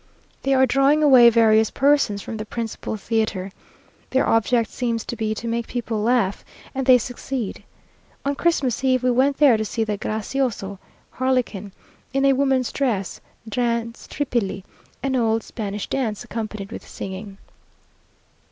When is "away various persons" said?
1.03-2.23